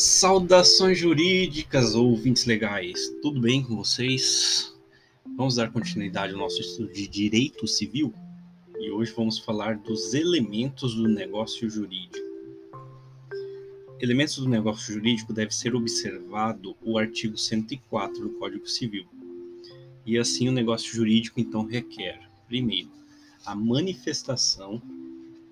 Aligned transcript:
Saudações 0.00 0.96
jurídicas, 0.96 1.96
ouvintes 1.96 2.44
legais, 2.44 3.12
tudo 3.20 3.40
bem 3.40 3.64
com 3.64 3.74
vocês? 3.74 4.72
Vamos 5.36 5.56
dar 5.56 5.72
continuidade 5.72 6.32
ao 6.32 6.38
nosso 6.38 6.60
estudo 6.60 6.92
de 6.92 7.08
direito 7.08 7.66
civil 7.66 8.14
e 8.78 8.92
hoje 8.92 9.12
vamos 9.16 9.40
falar 9.40 9.76
dos 9.76 10.14
elementos 10.14 10.94
do 10.94 11.08
negócio 11.08 11.68
jurídico. 11.68 12.24
Elementos 13.98 14.36
do 14.36 14.48
negócio 14.48 14.94
jurídico 14.94 15.32
deve 15.32 15.52
ser 15.52 15.74
observado 15.74 16.76
o 16.80 16.96
artigo 16.96 17.36
104 17.36 18.20
do 18.20 18.30
Código 18.38 18.68
Civil. 18.68 19.04
E 20.06 20.16
assim 20.16 20.48
o 20.48 20.52
negócio 20.52 20.94
jurídico 20.94 21.40
então 21.40 21.66
requer, 21.66 22.20
primeiro, 22.46 22.92
a 23.44 23.52
manifestação 23.52 24.80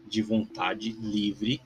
de 0.07 0.23
vontade 0.23 0.93
livre, 1.01 1.61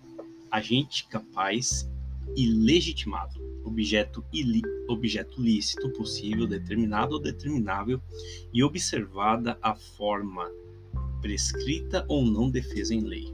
agente 0.50 1.06
capaz 1.08 1.89
e 2.36 2.46
legitimado, 2.46 3.40
objeto, 3.64 4.24
ilí 4.32 4.62
objeto 4.88 5.40
lícito, 5.40 5.90
possível, 5.90 6.46
determinado 6.46 7.14
ou 7.14 7.20
determinável, 7.20 8.00
e 8.52 8.62
observada 8.62 9.58
a 9.62 9.74
forma 9.74 10.50
prescrita 11.20 12.04
ou 12.08 12.24
não 12.24 12.50
defesa 12.50 12.94
em 12.94 13.00
lei. 13.00 13.32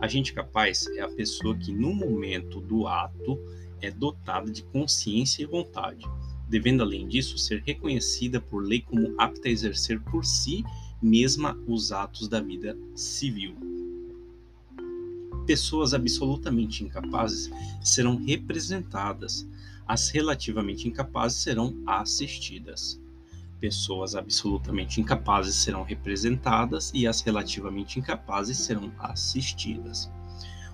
Agente 0.00 0.32
capaz 0.32 0.86
é 0.88 1.00
a 1.00 1.08
pessoa 1.08 1.56
que, 1.56 1.72
no 1.72 1.94
momento 1.94 2.60
do 2.60 2.86
ato, 2.86 3.38
é 3.80 3.90
dotada 3.90 4.50
de 4.50 4.62
consciência 4.64 5.42
e 5.42 5.46
vontade, 5.46 6.04
devendo, 6.48 6.82
além 6.82 7.08
disso, 7.08 7.38
ser 7.38 7.62
reconhecida 7.64 8.40
por 8.40 8.62
lei 8.62 8.82
como 8.82 9.14
apta 9.18 9.48
a 9.48 9.50
exercer 9.50 10.00
por 10.00 10.24
si 10.24 10.62
mesma 11.02 11.58
os 11.66 11.92
atos 11.92 12.28
da 12.28 12.40
vida 12.40 12.76
civil. 12.94 13.75
Pessoas 15.46 15.94
absolutamente 15.94 16.82
incapazes 16.82 17.48
serão 17.80 18.16
representadas, 18.16 19.46
as 19.86 20.08
relativamente 20.10 20.88
incapazes 20.88 21.38
serão 21.38 21.72
assistidas. 21.86 23.00
Pessoas 23.60 24.16
absolutamente 24.16 25.00
incapazes 25.00 25.54
serão 25.54 25.84
representadas 25.84 26.90
e 26.92 27.06
as 27.06 27.20
relativamente 27.20 27.96
incapazes 27.98 28.58
serão 28.58 28.92
assistidas. 28.98 30.10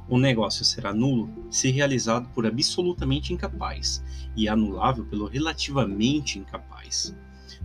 O 0.09 0.19
negócio 0.19 0.64
será 0.64 0.95
nulo 0.95 1.31
se 1.51 1.70
realizado 1.70 2.31
por 2.31 2.47
absolutamente 2.47 3.33
incapaz 3.34 4.03
e 4.34 4.48
anulável 4.48 5.05
pelo 5.05 5.27
relativamente 5.27 6.39
incapaz. 6.39 7.14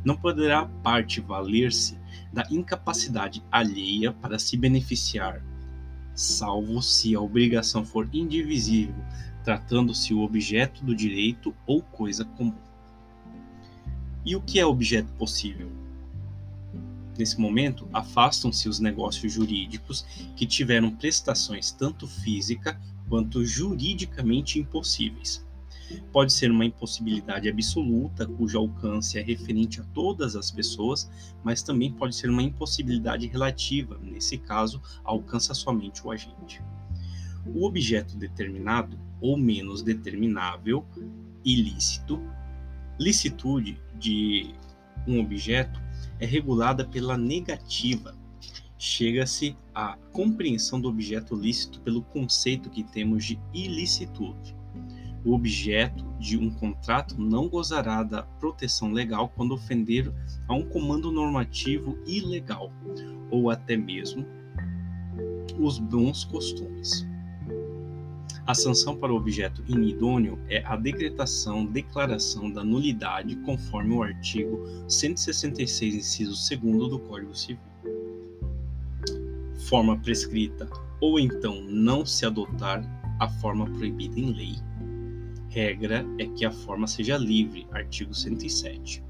Não 0.03 0.17
poderá 0.17 0.65
parte 0.83 1.21
valer-se 1.21 1.97
da 2.33 2.45
incapacidade 2.51 3.41
alheia 3.49 4.11
para 4.11 4.37
se 4.37 4.57
beneficiar, 4.57 5.41
salvo 6.17 6.81
se 6.81 7.15
a 7.15 7.21
obrigação 7.21 7.85
for 7.85 8.09
indivisível, 8.11 8.95
tratando-se 9.43 10.13
o 10.15 10.21
objeto 10.21 10.83
do 10.83 10.95
direito 10.95 11.55
ou 11.65 11.81
coisa 11.81 12.25
comum. 12.25 12.57
E 14.25 14.35
o 14.35 14.41
que 14.41 14.59
é 14.59 14.65
objeto 14.65 15.13
possível? 15.13 15.71
Nesse 17.17 17.39
momento, 17.39 17.87
afastam-se 17.93 18.67
os 18.67 18.79
negócios 18.79 19.31
jurídicos 19.31 20.05
que 20.35 20.45
tiveram 20.45 20.91
prestações 20.91 21.71
tanto 21.71 22.07
física 22.07 22.79
quanto 23.07 23.45
juridicamente 23.45 24.59
impossíveis. 24.59 25.46
Pode 26.11 26.33
ser 26.33 26.51
uma 26.51 26.65
impossibilidade 26.65 27.49
absoluta, 27.49 28.25
cujo 28.25 28.57
alcance 28.57 29.17
é 29.17 29.21
referente 29.21 29.79
a 29.81 29.83
todas 29.93 30.35
as 30.35 30.51
pessoas, 30.51 31.09
mas 31.43 31.61
também 31.63 31.91
pode 31.91 32.15
ser 32.15 32.29
uma 32.29 32.43
impossibilidade 32.43 33.27
relativa, 33.27 33.97
nesse 34.01 34.37
caso, 34.37 34.81
alcança 35.03 35.53
somente 35.53 36.05
o 36.05 36.11
agente. 36.11 36.61
O 37.45 37.65
objeto 37.65 38.17
determinado 38.17 38.99
ou 39.21 39.37
menos 39.37 39.81
determinável, 39.81 40.85
ilícito, 41.43 42.21
licitude 42.99 43.79
de 43.97 44.53
um 45.07 45.19
objeto 45.19 45.79
é 46.19 46.25
regulada 46.25 46.83
pela 46.83 47.17
negativa. 47.17 48.15
Chega-se 48.77 49.55
à 49.73 49.97
compreensão 50.11 50.79
do 50.79 50.89
objeto 50.89 51.35
lícito 51.35 51.79
pelo 51.81 52.03
conceito 52.03 52.69
que 52.69 52.83
temos 52.83 53.25
de 53.25 53.39
ilicitude. 53.53 54.56
O 55.25 55.33
objeto 55.33 56.05
de 56.19 56.37
um 56.37 56.49
contrato 56.49 57.19
não 57.19 57.49
gozará 57.49 58.03
da 58.03 58.23
proteção 58.23 58.91
legal 58.91 59.29
quando 59.35 59.53
ofender 59.53 60.11
a 60.47 60.53
um 60.53 60.63
comando 60.63 61.11
normativo 61.11 61.97
ilegal 62.05 62.71
ou 63.29 63.49
até 63.49 63.75
mesmo 63.75 64.25
os 65.59 65.79
bons 65.79 66.23
costumes. 66.23 67.05
A 68.47 68.53
sanção 68.53 68.95
para 68.95 69.11
o 69.11 69.17
objeto 69.17 69.61
inidôneo 69.67 70.39
é 70.47 70.63
a 70.65 70.77
decretação, 70.77 71.65
declaração 71.65 72.49
da 72.49 72.63
nulidade, 72.63 73.35
conforme 73.37 73.93
o 73.93 74.01
artigo 74.01 74.65
166, 74.87 75.95
inciso 75.95 76.57
2 76.57 76.89
do 76.89 76.99
Código 76.99 77.35
Civil. 77.35 77.59
Forma 79.67 79.97
prescrita, 79.97 80.69
ou 81.01 81.19
então 81.19 81.61
não 81.63 82.05
se 82.05 82.25
adotar 82.25 82.81
a 83.19 83.27
forma 83.27 83.65
proibida 83.65 84.17
em 84.17 84.31
lei. 84.31 84.55
Regra 85.49 86.05
é 86.19 86.25
que 86.25 86.45
a 86.45 86.51
forma 86.51 86.87
seja 86.87 87.17
livre, 87.17 87.67
artigo 87.71 88.13
107. 88.13 89.03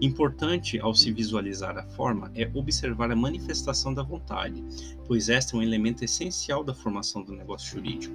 Importante 0.00 0.78
ao 0.78 0.94
se 0.94 1.10
visualizar 1.10 1.76
a 1.78 1.84
forma 1.84 2.30
é 2.34 2.48
observar 2.54 3.10
a 3.10 3.16
manifestação 3.16 3.94
da 3.94 4.02
vontade, 4.02 4.62
pois 5.06 5.28
esta 5.28 5.56
é 5.56 5.58
um 5.58 5.62
elemento 5.62 6.04
essencial 6.04 6.62
da 6.62 6.74
formação 6.74 7.22
do 7.22 7.32
negócio 7.32 7.70
jurídico. 7.70 8.14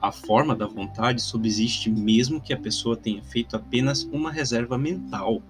A 0.00 0.12
forma 0.12 0.54
da 0.54 0.66
vontade 0.66 1.22
subsiste 1.22 1.90
mesmo 1.90 2.40
que 2.40 2.52
a 2.52 2.58
pessoa 2.58 2.96
tenha 2.96 3.22
feito 3.22 3.56
apenas 3.56 4.04
uma 4.04 4.30
reserva 4.30 4.78
mental, 4.78 5.42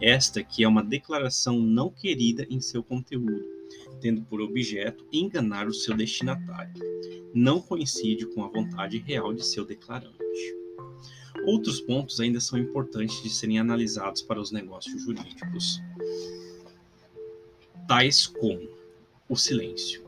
esta 0.00 0.42
que 0.42 0.64
é 0.64 0.68
uma 0.68 0.82
declaração 0.82 1.58
não 1.60 1.90
querida 1.90 2.46
em 2.50 2.60
seu 2.60 2.82
conteúdo, 2.82 3.44
tendo 4.00 4.22
por 4.22 4.40
objeto 4.40 5.06
enganar 5.12 5.66
o 5.66 5.74
seu 5.74 5.96
destinatário. 5.96 6.74
Não 7.32 7.60
coincide 7.60 8.26
com 8.26 8.44
a 8.44 8.48
vontade 8.48 8.98
real 8.98 9.32
de 9.32 9.44
seu 9.44 9.64
declarante. 9.64 10.63
Outros 11.46 11.80
pontos 11.80 12.20
ainda 12.20 12.40
são 12.40 12.58
importantes 12.58 13.22
de 13.22 13.28
serem 13.28 13.58
analisados 13.58 14.22
para 14.22 14.40
os 14.40 14.50
negócios 14.50 15.02
jurídicos, 15.02 15.80
tais 17.86 18.26
como 18.26 18.66
o 19.28 19.36
silêncio. 19.36 20.02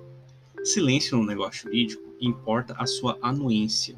Silêncio 0.65 1.19
no 1.19 1.27
negócio 1.27 1.65
jurídico 1.65 2.03
importa 2.19 2.75
a 2.79 2.87
sua 2.87 3.19
anuência, 3.21 3.97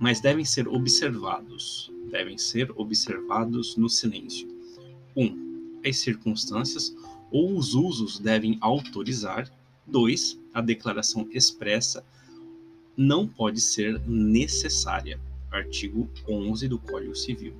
mas 0.00 0.20
devem 0.20 0.44
ser 0.44 0.66
observados, 0.66 1.92
devem 2.10 2.36
ser 2.36 2.72
observados 2.72 3.76
no 3.76 3.88
silêncio. 3.88 4.48
1. 5.16 5.24
Um, 5.24 5.80
as 5.86 5.98
circunstâncias 5.98 6.94
ou 7.30 7.56
os 7.56 7.74
usos 7.74 8.18
devem 8.18 8.58
autorizar. 8.60 9.48
2. 9.86 10.38
A 10.52 10.60
declaração 10.60 11.28
expressa 11.30 12.04
não 12.96 13.28
pode 13.28 13.60
ser 13.60 14.00
necessária 14.06 15.20
artigo 15.50 16.08
11 16.28 16.68
do 16.68 16.78
Código 16.78 17.14
Civil. 17.14 17.54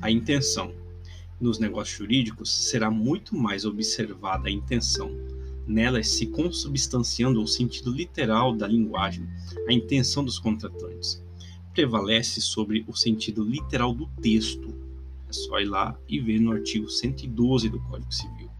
A 0.00 0.10
intenção. 0.10 0.72
Nos 1.40 1.58
negócios 1.58 1.98
jurídicos, 1.98 2.50
será 2.50 2.90
muito 2.90 3.36
mais 3.36 3.64
observada 3.64 4.48
a 4.48 4.50
intenção, 4.50 5.10
nelas 5.66 6.08
se 6.08 6.26
consubstanciando 6.26 7.42
o 7.42 7.46
sentido 7.46 7.92
literal 7.92 8.54
da 8.54 8.66
linguagem, 8.66 9.28
a 9.68 9.72
intenção 9.72 10.24
dos 10.24 10.38
contratantes. 10.38 11.22
Prevalece 11.74 12.40
sobre 12.40 12.84
o 12.88 12.94
sentido 12.94 13.44
literal 13.44 13.94
do 13.94 14.06
texto. 14.22 14.74
É 15.28 15.32
só 15.32 15.60
ir 15.60 15.66
lá 15.66 15.98
e 16.08 16.18
ver 16.18 16.40
no 16.40 16.52
artigo 16.52 16.88
112 16.88 17.68
do 17.68 17.80
Código 17.80 18.12
Civil. 18.12 18.50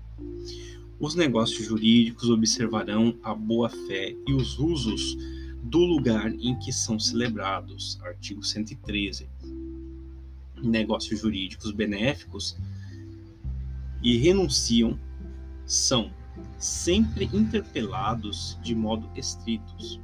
Os 1.00 1.15
negócios 1.15 1.67
jurídicos 1.67 2.29
observarão 2.29 3.17
a 3.23 3.35
boa-fé 3.35 4.14
e 4.26 4.35
os 4.35 4.59
usos 4.59 5.17
do 5.66 5.78
lugar 5.78 6.32
em 6.32 6.56
que 6.56 6.72
são 6.72 6.96
celebrados, 6.96 7.98
artigo 8.02 8.40
113. 8.40 9.28
Negócios 10.62 11.20
jurídicos 11.20 11.72
benéficos 11.72 12.56
e 14.00 14.16
renunciam 14.16 14.98
são 15.64 16.12
sempre 16.56 17.24
interpelados 17.32 18.56
de 18.62 18.76
modo 18.76 19.10
estritos. 19.16 20.00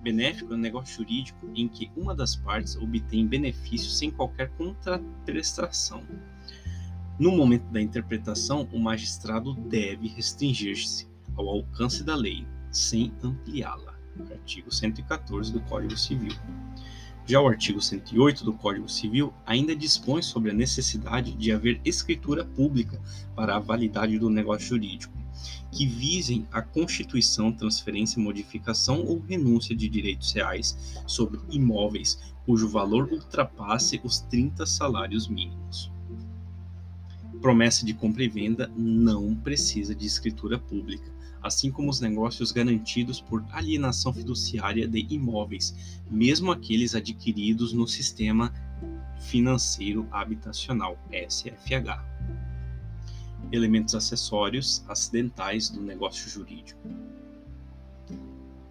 Benéfico 0.00 0.52
é 0.52 0.56
um 0.56 0.60
negócio 0.60 0.98
jurídico 0.98 1.50
em 1.52 1.66
que 1.66 1.90
uma 1.96 2.14
das 2.14 2.36
partes 2.36 2.76
obtém 2.76 3.26
benefício 3.26 3.90
sem 3.90 4.08
qualquer 4.08 4.50
contraprestação. 4.50 6.04
No 7.18 7.32
momento 7.32 7.64
da 7.72 7.82
interpretação, 7.82 8.68
o 8.72 8.78
magistrado 8.78 9.54
deve 9.54 10.06
restringir-se 10.06 11.08
ao 11.34 11.48
alcance 11.48 12.04
da 12.04 12.14
lei, 12.14 12.46
sem 12.70 13.12
ampliá-la 13.22 13.91
artigo 14.30 14.72
114 14.72 15.52
do 15.52 15.60
Código 15.60 15.96
Civil. 15.96 16.32
Já 17.24 17.40
o 17.40 17.46
artigo 17.46 17.80
108 17.80 18.44
do 18.44 18.52
Código 18.52 18.88
Civil 18.88 19.32
ainda 19.46 19.76
dispõe 19.76 20.22
sobre 20.22 20.50
a 20.50 20.54
necessidade 20.54 21.32
de 21.32 21.52
haver 21.52 21.80
escritura 21.84 22.44
pública 22.44 23.00
para 23.36 23.56
a 23.56 23.60
validade 23.60 24.18
do 24.18 24.28
negócio 24.28 24.68
jurídico, 24.68 25.16
que 25.70 25.86
visem 25.86 26.46
a 26.50 26.60
constituição, 26.60 27.52
transferência, 27.52 28.20
modificação 28.20 29.04
ou 29.04 29.20
renúncia 29.20 29.74
de 29.74 29.88
direitos 29.88 30.32
reais 30.32 31.00
sobre 31.06 31.38
imóveis 31.48 32.18
cujo 32.44 32.68
valor 32.68 33.08
ultrapasse 33.12 34.00
os 34.02 34.18
30 34.18 34.66
salários 34.66 35.28
mínimos. 35.28 35.92
Promessa 37.40 37.86
de 37.86 37.94
compra 37.94 38.24
e 38.24 38.28
venda 38.28 38.70
não 38.76 39.34
precisa 39.34 39.94
de 39.94 40.06
escritura 40.06 40.58
pública 40.58 41.11
assim 41.42 41.70
como 41.70 41.90
os 41.90 42.00
negócios 42.00 42.52
garantidos 42.52 43.20
por 43.20 43.44
alienação 43.50 44.12
fiduciária 44.12 44.86
de 44.86 45.06
imóveis, 45.10 46.00
mesmo 46.10 46.52
aqueles 46.52 46.94
adquiridos 46.94 47.72
no 47.72 47.86
sistema 47.86 48.52
financeiro 49.18 50.06
habitacional, 50.10 50.98
SFH. 51.10 52.02
Elementos 53.50 53.94
acessórios 53.94 54.84
acidentais 54.88 55.68
do 55.68 55.82
negócio 55.82 56.28
jurídico. 56.30 56.80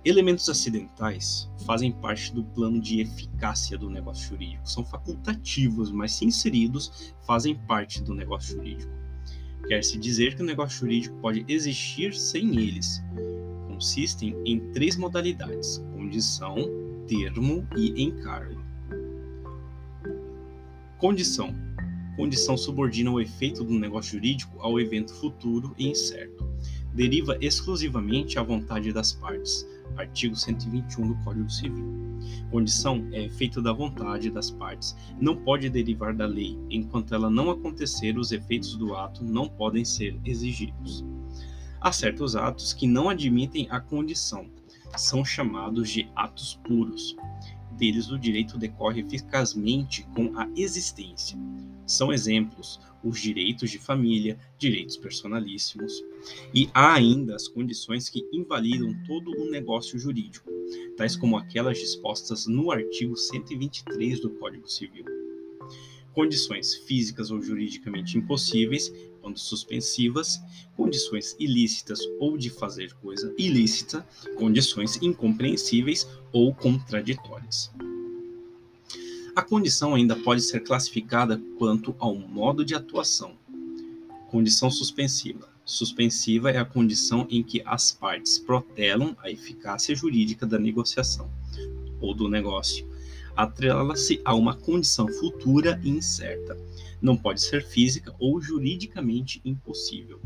Elementos 0.03 0.50
acidentais 0.50 1.47
fazem 1.63 1.91
parte 1.91 2.33
do 2.33 2.44
plano 2.44 2.81
de 2.81 3.01
eficácia 3.01 3.77
do 3.77 3.88
negócio 3.88 4.29
jurídico. 4.29 4.67
São 4.67 4.83
facultativos, 4.83 5.91
mas 5.91 6.13
se 6.13 6.25
inseridos, 6.25 7.13
fazem 7.27 7.56
parte 7.67 8.01
do 8.01 8.15
negócio 8.15 8.56
jurídico. 8.56 9.00
Quer-se 9.71 9.97
dizer 9.97 10.35
que 10.35 10.41
o 10.41 10.45
negócio 10.45 10.79
jurídico 10.79 11.15
pode 11.21 11.45
existir 11.47 12.13
sem 12.13 12.59
eles. 12.59 13.01
Consistem 13.69 14.35
em 14.45 14.59
três 14.73 14.97
modalidades: 14.97 15.77
condição, 15.94 16.57
termo 17.07 17.65
e 17.77 18.03
encargo. 18.03 18.62
Condição. 20.97 21.56
Condição 22.18 22.57
subordina 22.57 23.12
o 23.12 23.21
efeito 23.21 23.63
do 23.63 23.79
negócio 23.79 24.12
jurídico 24.12 24.59
ao 24.59 24.77
evento 24.77 25.13
futuro 25.13 25.74
e 25.77 25.88
incerto. 25.88 26.45
Deriva 26.94 27.38
exclusivamente 27.39 28.38
à 28.38 28.44
vontade 28.44 28.91
das 28.91 29.13
partes. 29.13 29.65
Artigo 29.97 30.35
121 30.35 31.07
do 31.07 31.15
Código 31.23 31.49
Civil. 31.49 32.01
Condição 32.49 33.07
é 33.11 33.23
efeito 33.25 33.61
da 33.61 33.73
vontade 33.73 34.29
das 34.29 34.51
partes, 34.51 34.95
não 35.19 35.35
pode 35.35 35.69
derivar 35.69 36.13
da 36.13 36.25
lei. 36.25 36.57
Enquanto 36.69 37.13
ela 37.13 37.29
não 37.29 37.49
acontecer, 37.49 38.17
os 38.17 38.31
efeitos 38.31 38.75
do 38.75 38.95
ato 38.95 39.23
não 39.23 39.47
podem 39.47 39.83
ser 39.83 40.19
exigidos. 40.25 41.03
Há 41.79 41.91
certos 41.91 42.35
atos 42.35 42.73
que 42.73 42.85
não 42.85 43.09
admitem 43.09 43.67
a 43.71 43.79
condição, 43.79 44.45
são 44.95 45.23
chamados 45.23 45.89
de 45.89 46.09
atos 46.15 46.59
puros. 46.63 47.15
Deles 47.77 48.12
o 48.12 48.19
direito 48.19 48.57
decorre 48.57 49.01
eficazmente 49.01 50.03
com 50.13 50.38
a 50.38 50.50
existência. 50.56 51.38
São 51.85 52.13
exemplos 52.13 52.79
os 53.03 53.19
direitos 53.19 53.69
de 53.71 53.79
família, 53.79 54.38
direitos 54.57 54.97
personalíssimos. 54.97 56.03
E 56.53 56.69
há 56.73 56.94
ainda 56.94 57.35
as 57.35 57.47
condições 57.47 58.09
que 58.09 58.27
invalidam 58.31 58.94
todo 59.06 59.31
o 59.31 59.50
negócio 59.50 59.97
jurídico, 59.97 60.50
tais 60.95 61.15
como 61.15 61.38
aquelas 61.38 61.77
dispostas 61.79 62.45
no 62.45 62.71
artigo 62.71 63.18
123 63.18 64.21
do 64.21 64.29
Código 64.31 64.69
Civil. 64.69 65.06
Condições 66.13 66.75
físicas 66.75 67.31
ou 67.31 67.41
juridicamente 67.41 68.17
impossíveis, 68.17 68.91
quando 69.21 69.38
suspensivas, 69.38 70.41
condições 70.75 71.35
ilícitas 71.39 72.00
ou 72.19 72.38
de 72.38 72.50
fazer 72.50 72.94
coisa 72.95 73.33
ilícita, 73.38 74.06
condições 74.35 74.97
incompreensíveis 75.01 76.07
ou 76.31 76.53
contraditórias. 76.53 77.71
A 79.35 79.41
condição 79.41 79.95
ainda 79.95 80.15
pode 80.15 80.41
ser 80.41 80.59
classificada 80.62 81.41
quanto 81.57 81.95
ao 82.00 82.15
modo 82.15 82.65
de 82.65 82.75
atuação. 82.75 83.33
Condição 84.29 84.69
suspensiva. 84.69 85.50
Suspensiva 85.63 86.51
é 86.51 86.57
a 86.57 86.65
condição 86.65 87.25
em 87.29 87.41
que 87.41 87.62
as 87.65 87.94
partes 87.94 88.38
protelam 88.38 89.15
a 89.21 89.31
eficácia 89.31 89.95
jurídica 89.95 90.45
da 90.45 90.59
negociação 90.59 91.31
ou 92.01 92.13
do 92.13 92.27
negócio. 92.27 92.85
Atrela-se 93.35 94.19
a 94.25 94.35
uma 94.35 94.56
condição 94.56 95.07
futura 95.07 95.79
e 95.83 95.89
incerta. 95.89 96.57
Não 97.01 97.18
pode 97.18 97.42
ser 97.42 97.63
física 97.63 98.15
ou 98.19 98.39
juridicamente 98.39 99.42
impossível. 99.44 100.21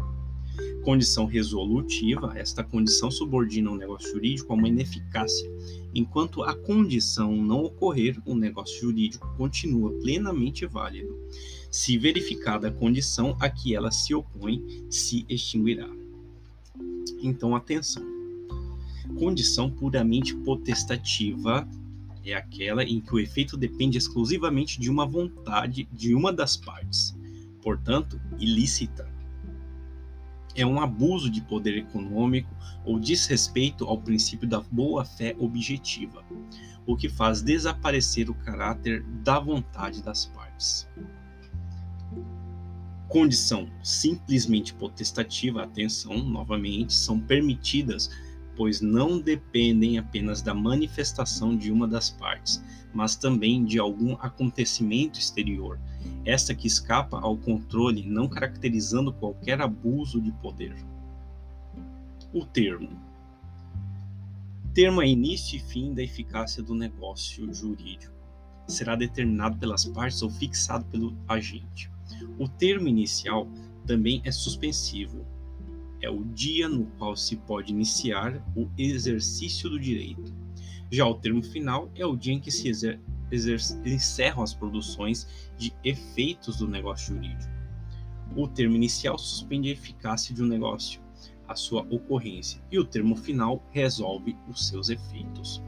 Condição 0.84 1.26
resolutiva, 1.26 2.34
esta 2.38 2.64
condição 2.64 3.10
subordina 3.10 3.72
o 3.72 3.78
negócio 3.78 4.12
jurídico 4.12 4.54
a 4.54 4.56
uma 4.56 4.68
ineficácia. 4.68 5.50
Enquanto 5.94 6.44
a 6.44 6.54
condição 6.56 7.36
não 7.36 7.64
ocorrer, 7.64 8.22
o 8.26 8.36
negócio 8.36 8.82
jurídico 8.82 9.28
continua 9.36 9.92
plenamente 10.00 10.66
válido. 10.66 11.18
Se 11.72 11.98
verificada 11.98 12.68
a 12.68 12.72
condição 12.72 13.36
a 13.40 13.50
que 13.50 13.76
ela 13.76 13.92
se 13.92 14.14
opõe, 14.14 14.64
se 14.90 15.26
extinguirá. 15.28 15.90
Então, 17.22 17.56
atenção. 17.56 18.04
Condição 19.18 19.70
puramente 19.70 20.36
potestativa 20.36 21.68
é 22.26 22.34
aquela 22.34 22.84
em 22.84 23.00
que 23.00 23.14
o 23.14 23.20
efeito 23.20 23.56
depende 23.56 23.98
exclusivamente 23.98 24.80
de 24.80 24.90
uma 24.90 25.06
vontade 25.06 25.88
de 25.92 26.14
uma 26.14 26.34
das 26.34 26.58
partes, 26.58 27.16
portanto, 27.62 28.20
ilícita 28.40 29.16
é 30.56 30.66
um 30.66 30.80
abuso 30.80 31.30
de 31.30 31.42
poder 31.42 31.78
econômico 31.78 32.50
ou 32.86 32.98
desrespeito 32.98 33.86
ao 33.86 33.98
princípio 33.98 34.48
da 34.48 34.62
boa-fé 34.62 35.36
objetiva, 35.38 36.24
o 36.86 36.96
que 36.96 37.10
faz 37.10 37.42
desaparecer 37.42 38.30
o 38.30 38.34
caráter 38.34 39.04
da 39.22 39.38
vontade 39.38 40.02
das 40.02 40.26
partes. 40.26 40.88
Condição 43.10 43.70
simplesmente 43.84 44.74
potestativa, 44.74 45.64
atenção, 45.64 46.18
novamente, 46.18 46.94
são 46.94 47.20
permitidas 47.20 48.10
pois 48.56 48.82
não 48.82 49.20
dependem 49.20 49.98
apenas 49.98 50.42
da 50.42 50.54
manifestação 50.54 51.56
de 51.56 51.72
uma 51.72 51.88
das 51.88 52.10
partes, 52.10 52.64
mas 52.94 53.16
também 53.16 53.66
de 53.66 53.78
algum 53.78 54.14
acontecimento 54.14 55.20
exterior, 55.20 55.80
esta 56.24 56.56
que 56.56 56.68
escapa 56.68 57.20
ao 57.20 57.38
controle, 57.38 58.04
não 58.04 58.28
caracterizando 58.28 59.12
qualquer 59.12 59.62
abuso 59.62 60.22
de 60.22 60.32
poder. 60.32 60.76
O 62.34 62.46
termo. 62.46 62.90
Termo 64.74 65.02
é 65.02 65.08
início 65.08 65.58
e 65.58 65.60
fim 65.60 65.94
da 65.94 66.04
eficácia 66.04 66.62
do 66.62 66.76
negócio 66.76 67.54
jurídico. 67.54 68.14
Será 68.68 68.96
determinado 68.96 69.58
pelas 69.58 69.86
partes 69.86 70.22
ou 70.22 70.30
fixado 70.30 70.86
pelo 70.86 71.16
agente. 71.28 71.90
O 72.38 72.48
termo 72.48 72.88
inicial 72.88 73.48
também 73.86 74.22
é 74.26 74.32
suspensivo, 74.32 75.26
é 76.06 76.10
o 76.10 76.24
dia 76.24 76.70
no 76.70 76.86
qual 76.98 77.18
se 77.18 77.36
pode 77.36 77.74
iniciar 77.74 78.40
o 78.56 78.70
exercício 78.78 79.68
do 79.70 79.80
direito. 79.80 80.32
Já 80.92 81.06
o 81.08 81.16
termo 81.16 81.42
final 81.42 81.90
é 81.96 82.06
o 82.06 82.16
dia 82.16 82.34
em 82.34 82.40
que 82.40 82.52
se 82.52 82.72
encerram 83.84 84.44
as 84.44 84.54
produções 84.54 85.28
de 85.58 85.74
efeitos 85.84 86.58
do 86.58 86.68
negócio 86.68 87.16
jurídico. 87.16 87.52
O 88.36 88.48
termo 88.48 88.76
inicial 88.76 89.18
suspende 89.18 89.70
a 89.70 89.72
eficácia 89.72 90.34
de 90.34 90.44
um 90.44 90.48
negócio, 90.48 91.02
a 91.48 91.56
sua 91.56 91.82
ocorrência, 91.90 92.62
e 92.72 92.78
o 92.78 92.86
termo 92.86 93.16
final 93.16 93.64
resolve 93.72 94.38
os 94.48 94.68
seus 94.68 94.90
efeitos. 94.90 95.62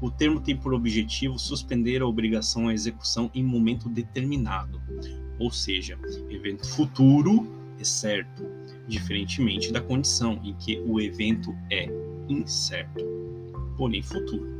O 0.00 0.10
termo 0.10 0.40
tem 0.40 0.56
por 0.56 0.74
objetivo 0.74 1.38
suspender 1.38 2.02
a 2.02 2.06
obrigação 2.06 2.68
à 2.68 2.74
execução 2.74 3.30
em 3.34 3.42
momento 3.42 3.88
determinado, 3.88 4.80
ou 5.40 5.50
seja, 5.50 5.98
evento 6.30 6.68
futuro 6.68 7.56
é 7.78 7.84
certo, 7.84 8.45
diferentemente 8.88 9.72
da 9.72 9.80
condição 9.80 10.40
em 10.44 10.54
que 10.54 10.80
o 10.86 11.00
evento 11.00 11.54
é 11.70 11.88
incerto, 12.28 13.04
porém 13.76 14.02
futuro. 14.02 14.56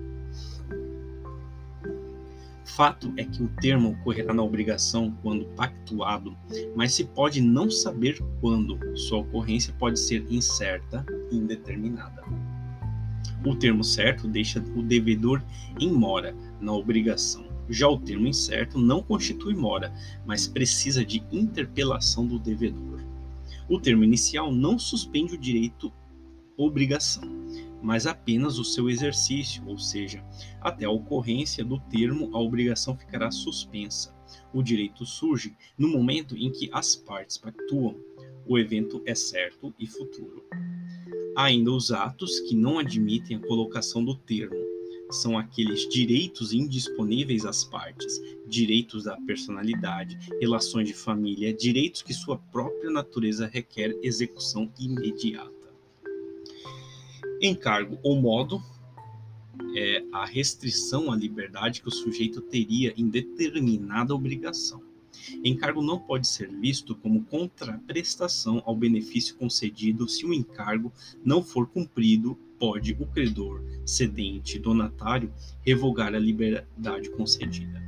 Fato 2.64 3.10
é 3.16 3.24
que 3.24 3.42
o 3.42 3.48
termo 3.60 3.92
ocorrerá 3.92 4.34
na 4.34 4.42
obrigação 4.42 5.16
quando 5.22 5.46
pactuado, 5.54 6.36
mas 6.74 6.92
se 6.92 7.04
pode 7.04 7.40
não 7.40 7.70
saber 7.70 8.22
quando. 8.40 8.78
Sua 8.98 9.20
ocorrência 9.20 9.72
pode 9.78 9.98
ser 9.98 10.26
incerta 10.28 11.06
e 11.30 11.36
indeterminada. 11.36 12.22
O 13.46 13.54
termo 13.54 13.84
certo 13.84 14.26
deixa 14.26 14.62
o 14.74 14.82
devedor 14.82 15.42
em 15.80 15.90
mora 15.90 16.34
na 16.60 16.72
obrigação. 16.72 17.46
Já 17.68 17.88
o 17.88 17.98
termo 17.98 18.26
incerto 18.26 18.78
não 18.78 19.02
constitui 19.02 19.54
mora, 19.54 19.92
mas 20.26 20.46
precisa 20.46 21.04
de 21.04 21.22
interpelação 21.32 22.26
do 22.26 22.38
devedor. 22.38 23.00
O 23.68 23.80
termo 23.80 24.04
inicial 24.04 24.52
não 24.52 24.78
suspende 24.78 25.34
o 25.34 25.38
direito 25.38 25.92
obrigação, 26.56 27.22
mas 27.82 28.06
apenas 28.06 28.58
o 28.58 28.64
seu 28.64 28.88
exercício, 28.88 29.62
ou 29.66 29.78
seja, 29.78 30.24
até 30.60 30.86
a 30.86 30.90
ocorrência 30.90 31.64
do 31.64 31.78
termo, 31.78 32.34
a 32.34 32.40
obrigação 32.40 32.96
ficará 32.96 33.30
suspensa. 33.30 34.16
O 34.52 34.62
direito 34.62 35.04
surge 35.04 35.54
no 35.78 35.88
momento 35.88 36.36
em 36.36 36.50
que 36.50 36.70
as 36.72 36.96
partes 36.96 37.36
pactuam. 37.36 37.96
O 38.46 38.58
evento 38.58 39.02
é 39.04 39.14
certo 39.14 39.74
e 39.78 39.86
futuro. 39.86 40.44
Há 41.36 41.44
ainda 41.44 41.70
os 41.70 41.90
atos 41.92 42.40
que 42.40 42.54
não 42.54 42.78
admitem 42.78 43.36
a 43.36 43.40
colocação 43.40 44.04
do 44.04 44.16
termo. 44.16 44.64
são 45.08 45.38
aqueles 45.38 45.88
direitos 45.88 46.52
indisponíveis 46.52 47.44
às 47.44 47.62
partes, 47.62 48.20
direitos 48.46 49.04
da 49.04 49.16
personalidade, 49.22 50.18
relações 50.40 50.88
de 50.88 50.94
família, 50.94 51.52
direitos 51.52 52.02
que 52.02 52.14
sua 52.14 52.38
própria 52.38 52.90
natureza 52.90 53.46
requer 53.46 53.96
execução 54.02 54.72
imediata. 54.78 55.52
Encargo 57.40 57.98
ou 58.02 58.20
modo 58.20 58.62
é 59.76 60.02
a 60.12 60.24
restrição 60.24 61.12
à 61.12 61.16
liberdade 61.16 61.82
que 61.82 61.88
o 61.88 61.92
sujeito 61.92 62.40
teria 62.40 62.94
em 62.96 63.08
determinada 63.08 64.14
obrigação. 64.14 64.82
Encargo 65.44 65.82
não 65.82 65.98
pode 65.98 66.28
ser 66.28 66.50
visto 66.50 66.94
como 66.94 67.24
contraprestação 67.24 68.62
ao 68.64 68.76
benefício 68.76 69.34
concedido 69.36 70.08
se 70.08 70.24
o 70.24 70.32
encargo 70.32 70.92
não 71.24 71.42
for 71.42 71.66
cumprido 71.66 72.38
pode 72.58 72.96
o 72.98 73.06
credor, 73.06 73.62
cedente, 73.84 74.58
donatário 74.58 75.32
revogar 75.62 76.14
a 76.14 76.18
liberdade 76.18 77.10
concedida. 77.10 77.85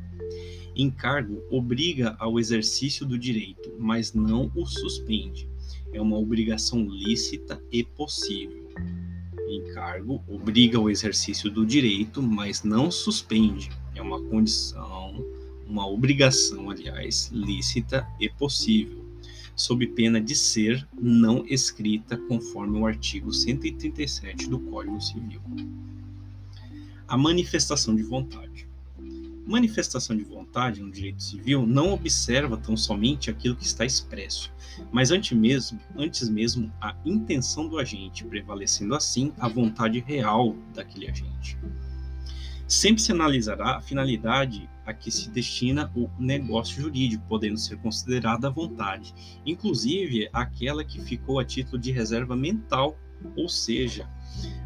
Encargo 0.79 1.43
obriga 1.51 2.15
ao 2.21 2.39
exercício 2.39 3.05
do 3.05 3.19
direito, 3.19 3.75
mas 3.79 4.15
não 4.15 4.51
o 4.55 4.65
suspende. 4.65 5.49
É 5.93 6.01
uma 6.01 6.17
obrigação 6.17 6.89
lícita 6.89 7.61
e 7.73 7.83
possível. 7.83 8.69
Encargo 9.49 10.23
obriga 10.29 10.79
ao 10.79 10.89
exercício 10.89 11.51
do 11.51 11.67
direito, 11.67 12.23
mas 12.23 12.63
não 12.63 12.91
suspende. 12.93 13.71
É 13.95 14.01
uma 14.01 14.23
condição, 14.23 15.27
uma 15.67 15.85
obrigação, 15.87 16.71
aliás, 16.71 17.29
lícita 17.33 18.07
e 18.21 18.29
possível 18.29 19.09
sob 19.59 19.85
pena 19.89 20.21
de 20.21 20.37
ser 20.37 20.87
não 20.93 21.45
escrita 21.45 22.17
conforme 22.17 22.79
o 22.79 22.87
artigo 22.87 23.33
137 23.33 24.49
do 24.49 24.61
Código 24.61 25.01
Civil. 25.01 25.41
A 27.09 27.19
manifestação 27.19 27.97
de 27.97 28.05
vontade. 28.05 28.69
Manifestação 29.49 30.15
de 30.15 30.25
vontade 30.25 30.83
no 30.83 30.91
direito 30.91 31.23
civil 31.23 31.67
não 31.67 31.95
observa 31.95 32.59
tão 32.59 32.77
somente 32.77 33.31
aquilo 33.31 33.57
que 33.57 33.65
está 33.65 33.83
expresso, 33.83 34.53
mas 34.93 35.11
antes 35.11 35.33
mesmo, 35.33 35.81
antes 35.97 36.29
mesmo 36.29 36.71
a 36.79 36.95
intenção 37.03 37.67
do 37.67 37.79
agente, 37.79 38.27
prevalecendo 38.27 38.95
assim 38.95 39.33
a 39.39 39.49
vontade 39.49 40.01
real 40.01 40.55
daquele 40.75 41.09
agente. 41.09 41.57
Sempre 42.67 43.01
se 43.01 43.11
analisará 43.11 43.79
a 43.79 43.81
finalidade 43.81 44.69
a 44.85 44.93
que 44.93 45.11
se 45.11 45.31
destina 45.31 45.91
o 45.97 46.11
negócio 46.19 46.83
jurídico, 46.83 47.25
podendo 47.27 47.57
ser 47.57 47.79
considerada 47.79 48.49
à 48.49 48.51
vontade, 48.51 49.15
inclusive 49.47 50.29
aquela 50.31 50.85
que 50.85 51.01
ficou 51.01 51.41
a 51.41 51.45
título 51.47 51.79
de 51.79 51.91
reserva 51.91 52.37
mental, 52.37 52.99
ou 53.35 53.49
seja, 53.49 54.07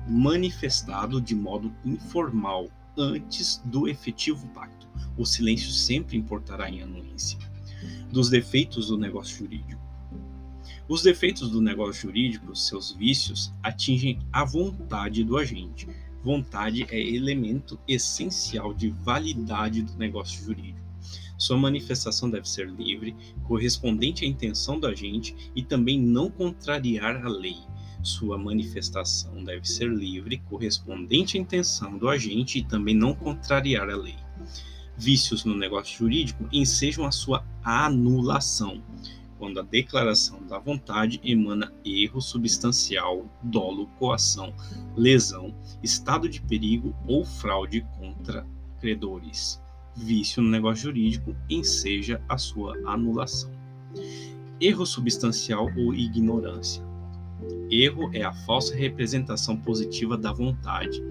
manifestado 0.08 1.20
de 1.20 1.36
modo 1.36 1.72
informal 1.84 2.68
antes 2.96 3.62
do 3.64 3.88
efetivo 3.88 4.46
pacto. 4.48 4.88
O 5.16 5.24
silêncio 5.24 5.70
sempre 5.70 6.16
importará 6.16 6.70
em 6.70 6.82
anuência. 6.82 7.38
Dos 8.10 8.28
defeitos 8.28 8.88
do 8.88 8.98
negócio 8.98 9.38
jurídico. 9.38 9.80
Os 10.88 11.02
defeitos 11.02 11.50
do 11.50 11.60
negócio 11.60 12.02
jurídico, 12.02 12.54
seus 12.54 12.92
vícios, 12.92 13.52
atingem 13.62 14.18
a 14.32 14.44
vontade 14.44 15.24
do 15.24 15.36
agente, 15.36 15.88
Vontade 16.22 16.86
é 16.88 17.00
elemento 17.00 17.78
essencial 17.86 18.72
de 18.72 18.90
validade 18.90 19.82
do 19.82 19.96
negócio 19.96 20.44
jurídico. 20.44 20.78
Sua 21.36 21.56
manifestação 21.56 22.30
deve 22.30 22.48
ser 22.48 22.70
livre, 22.70 23.16
correspondente 23.42 24.24
à 24.24 24.28
intenção 24.28 24.78
do 24.78 24.86
agente 24.86 25.50
e 25.56 25.64
também 25.64 26.00
não 26.00 26.30
contrariar 26.30 27.26
a 27.26 27.28
lei. 27.28 27.56
Sua 28.02 28.36
manifestação 28.36 29.44
deve 29.44 29.68
ser 29.68 29.88
livre, 29.88 30.42
correspondente 30.48 31.38
à 31.38 31.40
intenção 31.40 31.96
do 31.96 32.08
agente 32.08 32.58
e 32.58 32.64
também 32.64 32.94
não 32.94 33.14
contrariar 33.14 33.88
a 33.88 33.96
lei. 33.96 34.16
Vícios 34.96 35.44
no 35.44 35.56
negócio 35.56 35.98
jurídico 35.98 36.48
ensejam 36.52 37.04
a 37.06 37.12
sua 37.12 37.44
anulação 37.64 38.82
quando 39.42 39.58
a 39.58 39.62
declaração 39.64 40.40
da 40.46 40.56
vontade 40.56 41.20
emana 41.24 41.72
erro 41.84 42.20
substancial, 42.20 43.26
dolo, 43.42 43.88
coação, 43.98 44.54
lesão, 44.96 45.52
estado 45.82 46.28
de 46.28 46.40
perigo 46.40 46.94
ou 47.08 47.24
fraude 47.24 47.84
contra 47.98 48.46
credores. 48.80 49.60
Vício 49.96 50.40
no 50.40 50.48
negócio 50.48 50.84
jurídico 50.84 51.34
enseja 51.50 52.22
a 52.28 52.38
sua 52.38 52.76
anulação. 52.86 53.50
Erro 54.60 54.86
substancial 54.86 55.68
ou 55.76 55.92
ignorância. 55.92 56.91
Erro 57.70 58.10
é 58.12 58.22
a 58.22 58.32
falsa 58.32 58.74
representação 58.74 59.56
positiva 59.56 60.16
da 60.16 60.32
vontade. 60.32 61.02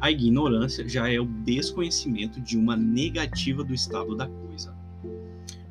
A 0.00 0.10
ignorância 0.10 0.88
já 0.88 1.10
é 1.10 1.18
o 1.18 1.24
desconhecimento 1.24 2.40
de 2.40 2.56
uma 2.56 2.76
negativa 2.76 3.64
do 3.64 3.74
estado 3.74 4.14
da 4.14 4.26
coisa 4.26 4.76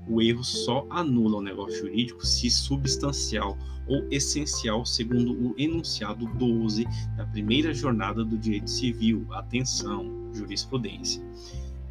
o 0.07 0.21
erro 0.21 0.43
só 0.43 0.85
anula 0.89 1.37
o 1.37 1.41
negócio 1.41 1.79
jurídico 1.79 2.25
se 2.25 2.49
substancial 2.49 3.57
ou 3.87 4.07
essencial, 4.09 4.85
segundo 4.85 5.33
o 5.33 5.55
enunciado 5.57 6.25
12 6.25 6.85
da 7.15 7.25
primeira 7.25 7.73
jornada 7.73 8.23
do 8.23 8.37
direito 8.37 8.69
civil. 8.69 9.25
Atenção, 9.31 10.31
jurisprudência. 10.33 11.23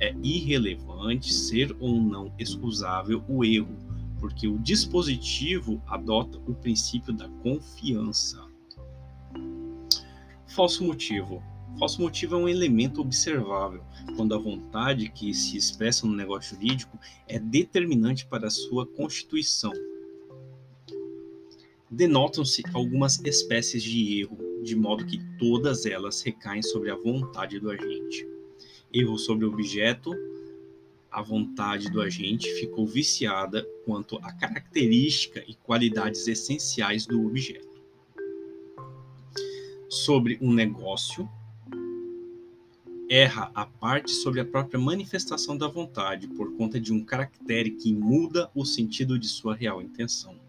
É 0.00 0.14
irrelevante 0.22 1.32
ser 1.32 1.74
ou 1.78 2.00
não 2.00 2.32
excusável 2.38 3.22
o 3.28 3.44
erro, 3.44 3.76
porque 4.24 4.48
o 4.48 4.58
dispositivo 4.58 5.82
adota 5.86 6.38
o 6.46 6.54
princípio 6.54 7.12
da 7.12 7.28
confiança. 7.42 8.42
Falso 10.46 10.82
motivo 10.82 11.42
Falso 11.78 12.00
motivo 12.00 12.34
é 12.34 12.38
um 12.38 12.48
elemento 12.48 13.02
observável 13.02 13.84
quando 14.16 14.34
a 14.34 14.38
vontade 14.38 15.10
que 15.10 15.34
se 15.34 15.58
expressa 15.58 16.06
no 16.06 16.14
negócio 16.14 16.56
jurídico 16.56 16.98
é 17.28 17.38
determinante 17.38 18.24
para 18.24 18.46
a 18.46 18.50
sua 18.50 18.86
constituição. 18.86 19.72
Denotam-se 21.90 22.62
algumas 22.72 23.20
espécies 23.26 23.82
de 23.82 24.20
erro, 24.20 24.38
de 24.62 24.74
modo 24.74 25.04
que 25.04 25.20
todas 25.38 25.84
elas 25.84 26.22
recaem 26.22 26.62
sobre 26.62 26.90
a 26.90 26.96
vontade 26.96 27.60
do 27.60 27.70
agente. 27.70 28.26
Erro 28.90 29.18
sobre 29.18 29.44
o 29.44 29.52
objeto, 29.52 30.14
a 31.14 31.22
vontade 31.22 31.88
do 31.88 32.00
agente 32.00 32.52
ficou 32.54 32.84
viciada 32.84 33.64
quanto 33.84 34.18
à 34.18 34.32
característica 34.32 35.44
e 35.46 35.54
qualidades 35.54 36.26
essenciais 36.26 37.06
do 37.06 37.24
objeto. 37.24 37.80
Sobre 39.88 40.36
um 40.42 40.52
negócio, 40.52 41.30
erra 43.08 43.52
a 43.54 43.64
parte 43.64 44.10
sobre 44.10 44.40
a 44.40 44.44
própria 44.44 44.80
manifestação 44.80 45.56
da 45.56 45.68
vontade 45.68 46.26
por 46.26 46.52
conta 46.56 46.80
de 46.80 46.92
um 46.92 47.04
caractere 47.04 47.70
que 47.70 47.92
muda 47.92 48.50
o 48.52 48.64
sentido 48.64 49.16
de 49.16 49.28
sua 49.28 49.54
real 49.54 49.80
intenção. 49.80 50.43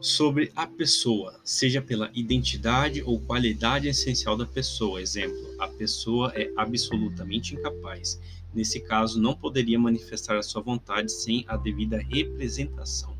Sobre 0.00 0.50
a 0.56 0.66
pessoa, 0.66 1.38
seja 1.44 1.82
pela 1.82 2.10
identidade 2.14 3.02
ou 3.02 3.20
qualidade 3.20 3.86
essencial 3.86 4.34
da 4.34 4.46
pessoa. 4.46 5.02
Exemplo, 5.02 5.54
a 5.58 5.68
pessoa 5.68 6.32
é 6.34 6.50
absolutamente 6.56 7.54
incapaz. 7.54 8.18
Nesse 8.54 8.80
caso, 8.80 9.20
não 9.20 9.34
poderia 9.34 9.78
manifestar 9.78 10.38
a 10.38 10.42
sua 10.42 10.62
vontade 10.62 11.12
sem 11.12 11.44
a 11.46 11.54
devida 11.54 11.98
representação. 11.98 13.14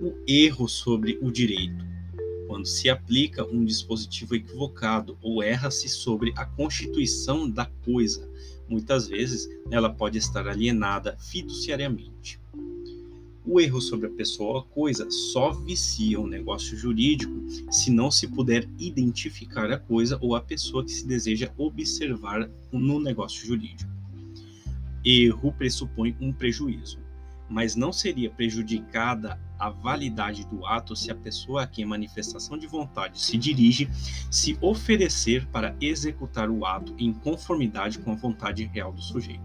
O 0.00 0.14
erro 0.26 0.66
sobre 0.66 1.18
o 1.20 1.30
direito 1.30 1.84
quando 2.46 2.66
se 2.66 2.88
aplica 2.88 3.44
um 3.44 3.66
dispositivo 3.66 4.34
equivocado 4.34 5.18
ou 5.20 5.42
erra-se 5.42 5.88
sobre 5.90 6.32
a 6.36 6.46
constituição 6.46 7.50
da 7.50 7.66
coisa. 7.84 8.26
Muitas 8.66 9.08
vezes, 9.08 9.46
ela 9.70 9.90
pode 9.90 10.16
estar 10.16 10.48
alienada 10.48 11.18
fiduciariamente. 11.18 12.40
O 13.46 13.60
erro 13.60 13.80
sobre 13.80 14.06
a 14.06 14.10
pessoa 14.10 14.56
ou 14.56 14.62
coisa 14.62 15.10
só 15.10 15.52
vicia 15.52 16.18
o 16.18 16.26
negócio 16.26 16.76
jurídico 16.76 17.32
se 17.70 17.90
não 17.90 18.10
se 18.10 18.26
puder 18.26 18.68
identificar 18.78 19.70
a 19.70 19.78
coisa 19.78 20.18
ou 20.20 20.34
a 20.34 20.40
pessoa 20.40 20.84
que 20.84 20.90
se 20.90 21.06
deseja 21.06 21.52
observar 21.58 22.50
no 22.72 22.98
negócio 22.98 23.46
jurídico. 23.46 23.90
Erro 25.04 25.52
pressupõe 25.52 26.16
um 26.20 26.32
prejuízo 26.32 27.04
mas 27.48 27.76
não 27.76 27.92
seria 27.92 28.30
prejudicada 28.30 29.38
a 29.58 29.70
validade 29.70 30.46
do 30.46 30.64
ato 30.66 30.96
se 30.96 31.10
a 31.10 31.14
pessoa 31.14 31.62
a 31.62 31.66
quem 31.66 31.84
a 31.84 31.88
manifestação 31.88 32.58
de 32.58 32.66
vontade 32.66 33.20
se 33.20 33.36
dirige 33.36 33.88
se 34.30 34.58
oferecer 34.60 35.46
para 35.48 35.76
executar 35.80 36.50
o 36.50 36.64
ato 36.64 36.94
em 36.98 37.12
conformidade 37.12 37.98
com 37.98 38.12
a 38.12 38.16
vontade 38.16 38.64
real 38.64 38.92
do 38.92 39.00
sujeito. 39.00 39.44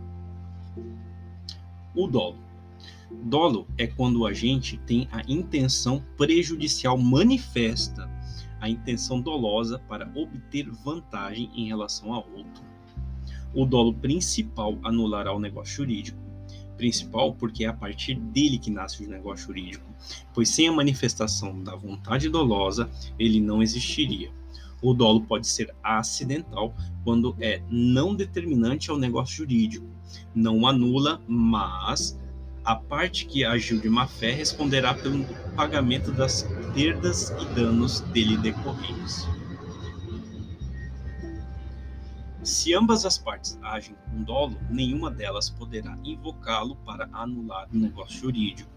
O 1.96 2.08
dolo. 2.08 2.49
Dolo 3.12 3.68
é 3.78 3.88
quando 3.88 4.20
o 4.20 4.26
agente 4.26 4.78
tem 4.86 5.08
a 5.12 5.22
intenção 5.28 6.04
prejudicial 6.18 6.98
manifesta, 6.98 8.10
a 8.60 8.70
intenção 8.70 9.20
dolosa 9.20 9.80
para 9.88 10.12
obter 10.16 10.70
vantagem 10.70 11.50
em 11.56 11.68
relação 11.68 12.14
a 12.14 12.18
outro. 12.18 12.64
O 13.54 13.66
dolo 13.66 13.94
principal 13.94 14.78
anulará 14.84 15.34
o 15.34 15.40
negócio 15.40 15.78
jurídico 15.78 16.30
principal, 16.80 17.34
porque 17.34 17.66
é 17.66 17.68
a 17.68 17.74
partir 17.74 18.16
dele 18.16 18.58
que 18.58 18.72
nasce 18.72 19.06
o 19.06 19.10
negócio 19.10 19.48
jurídico, 19.48 19.86
pois 20.34 20.48
sem 20.48 20.70
a 20.70 20.72
manifestação 20.72 21.62
da 21.62 21.76
vontade 21.76 22.30
dolosa, 22.30 22.90
ele 23.20 23.42
não 23.42 23.62
existiria. 23.62 24.32
O 24.82 24.94
dolo 24.94 25.22
pode 25.22 25.46
ser 25.46 25.76
acidental 25.84 26.74
quando 27.04 27.36
é 27.42 27.62
não 27.70 28.16
determinante 28.16 28.90
ao 28.90 28.98
negócio 28.98 29.36
jurídico. 29.36 29.86
Não 30.34 30.66
anula, 30.66 31.22
mas 31.28 32.18
a 32.64 32.76
parte 32.76 33.26
que 33.26 33.44
agiu 33.44 33.80
de 33.80 33.90
má 33.90 34.08
fé 34.08 34.32
responderá 34.32 34.94
pelo 34.94 35.26
pagamento 35.56 36.12
das 36.12 36.44
perdas 36.74 37.30
e 37.30 37.46
danos 37.56 38.02
dele 38.02 38.38
decorrentes. 38.38 39.28
Se 42.44 42.74
ambas 42.74 43.06
as 43.06 43.18
partes 43.18 43.60
agem 43.62 43.96
com 44.06 44.24
dolo, 44.24 44.58
nenhuma 44.70 45.12
delas 45.12 45.50
poderá 45.50 45.98
invocá-lo 46.04 46.76
para 46.78 47.10
anular 47.12 47.68
o 47.74 47.78
negócio 47.78 48.22
jurídico. 48.22 48.70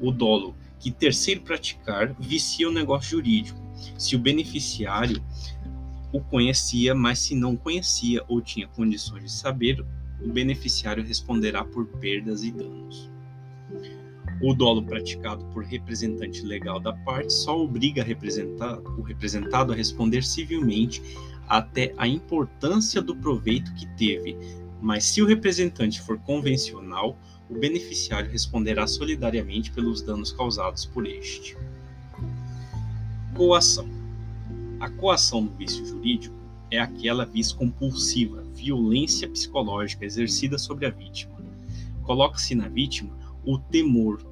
O 0.00 0.10
dolo 0.10 0.54
que 0.78 0.90
terceiro 0.90 1.40
praticar 1.42 2.14
vicia 2.18 2.68
o 2.68 2.72
negócio 2.72 3.10
jurídico. 3.10 3.58
Se 3.96 4.16
o 4.16 4.18
beneficiário 4.18 5.22
o 6.12 6.20
conhecia, 6.20 6.94
mas 6.94 7.18
se 7.18 7.34
não 7.34 7.56
conhecia 7.56 8.24
ou 8.28 8.40
tinha 8.40 8.66
condições 8.68 9.22
de 9.24 9.30
saber, 9.30 9.84
o 10.22 10.28
beneficiário 10.28 11.04
responderá 11.04 11.64
por 11.64 11.86
perdas 11.86 12.42
e 12.42 12.50
danos. 12.50 13.10
O 14.40 14.54
dolo 14.54 14.82
praticado 14.84 15.44
por 15.46 15.64
representante 15.64 16.42
legal 16.42 16.78
da 16.78 16.92
parte 16.92 17.32
só 17.32 17.60
obriga 17.60 18.02
o 18.02 19.02
representado 19.02 19.72
a 19.72 19.76
responder 19.76 20.22
civilmente 20.22 21.02
até 21.48 21.92
a 21.96 22.06
importância 22.06 23.02
do 23.02 23.16
proveito 23.16 23.72
que 23.74 23.86
teve, 23.96 24.36
mas 24.80 25.04
se 25.04 25.20
o 25.20 25.26
representante 25.26 26.00
for 26.00 26.18
convencional, 26.20 27.18
o 27.50 27.58
beneficiário 27.58 28.30
responderá 28.30 28.86
solidariamente 28.86 29.72
pelos 29.72 30.02
danos 30.02 30.30
causados 30.30 30.84
por 30.84 31.06
este. 31.06 31.56
Coação. 33.34 33.88
A 34.78 34.88
coação 34.88 35.40
no 35.40 35.50
vício 35.50 35.84
jurídico 35.84 36.37
é 36.70 36.78
aquela 36.78 37.24
vis 37.24 37.52
compulsiva, 37.52 38.42
violência 38.54 39.28
psicológica 39.28 40.04
exercida 40.04 40.58
sobre 40.58 40.86
a 40.86 40.90
vítima. 40.90 41.36
Coloca-se 42.02 42.54
na 42.54 42.68
vítima 42.68 43.16
o 43.44 43.58
temor, 43.58 44.22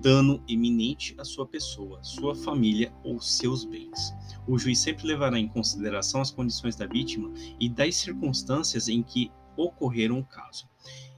dano 0.00 0.42
eminente 0.48 1.14
à 1.18 1.24
sua 1.24 1.46
pessoa, 1.46 2.02
sua 2.02 2.34
família 2.34 2.92
ou 3.04 3.20
seus 3.20 3.64
bens. 3.64 4.12
O 4.46 4.58
juiz 4.58 4.78
sempre 4.78 5.06
levará 5.06 5.38
em 5.38 5.48
consideração 5.48 6.20
as 6.20 6.30
condições 6.30 6.74
da 6.74 6.86
vítima 6.86 7.32
e 7.60 7.68
das 7.68 7.96
circunstâncias 7.96 8.88
em 8.88 9.02
que 9.02 9.30
ocorreram 9.56 10.18
o 10.18 10.24
caso. 10.24 10.66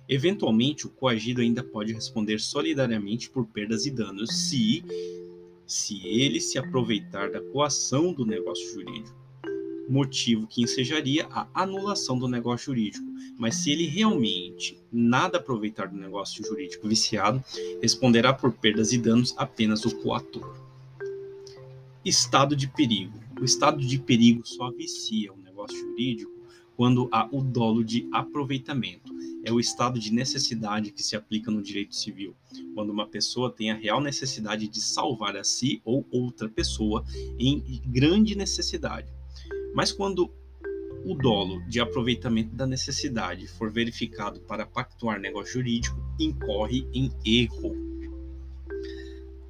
Eventualmente, 0.08 0.86
o 0.86 0.90
coagido 0.90 1.40
ainda 1.40 1.62
pode 1.62 1.92
responder 1.92 2.38
solidariamente 2.38 3.30
por 3.30 3.46
perdas 3.46 3.86
e 3.86 3.90
danos 3.90 4.48
se 4.48 4.84
se 5.66 6.06
ele 6.06 6.40
se 6.40 6.58
aproveitar 6.58 7.30
da 7.30 7.40
coação 7.40 8.12
do 8.12 8.26
negócio 8.26 8.70
jurídico, 8.74 9.23
motivo 9.94 10.48
que 10.48 10.62
ensejaria 10.62 11.26
a 11.30 11.46
anulação 11.54 12.18
do 12.18 12.26
negócio 12.26 12.66
jurídico. 12.66 13.06
Mas 13.38 13.56
se 13.56 13.70
ele 13.70 13.86
realmente 13.86 14.76
nada 14.92 15.38
aproveitar 15.38 15.86
do 15.86 15.96
negócio 15.96 16.44
jurídico 16.44 16.88
viciado, 16.88 17.42
responderá 17.80 18.32
por 18.32 18.52
perdas 18.52 18.92
e 18.92 18.98
danos 18.98 19.34
apenas 19.36 19.84
o 19.84 19.96
coator. 19.98 20.56
Estado 22.04 22.56
de 22.56 22.66
perigo. 22.66 23.18
O 23.40 23.44
estado 23.44 23.80
de 23.80 23.98
perigo 23.98 24.44
só 24.44 24.70
vicia 24.70 25.32
o 25.32 25.38
negócio 25.38 25.78
jurídico 25.78 26.32
quando 26.76 27.08
há 27.12 27.28
o 27.30 27.40
dolo 27.40 27.84
de 27.84 28.08
aproveitamento 28.12 29.14
é 29.44 29.52
o 29.52 29.60
estado 29.60 30.00
de 30.00 30.12
necessidade 30.12 30.90
que 30.90 31.02
se 31.02 31.14
aplica 31.14 31.50
no 31.50 31.62
direito 31.62 31.94
civil, 31.94 32.34
quando 32.74 32.90
uma 32.90 33.06
pessoa 33.06 33.50
tem 33.50 33.70
a 33.70 33.74
real 33.74 34.00
necessidade 34.00 34.66
de 34.66 34.80
salvar 34.80 35.36
a 35.36 35.44
si 35.44 35.80
ou 35.84 36.04
outra 36.10 36.48
pessoa 36.48 37.04
em 37.38 37.62
grande 37.86 38.34
necessidade. 38.34 39.06
Mas 39.74 39.90
quando 39.90 40.30
o 41.04 41.14
dolo 41.14 41.60
de 41.68 41.80
aproveitamento 41.80 42.54
da 42.54 42.66
necessidade 42.66 43.46
for 43.46 43.70
verificado 43.70 44.40
para 44.40 44.64
pactuar 44.64 45.20
negócio 45.20 45.54
jurídico, 45.54 46.00
incorre 46.18 46.88
em 46.94 47.10
erro. 47.26 47.76